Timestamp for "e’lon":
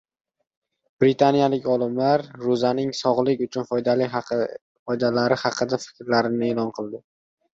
6.55-6.75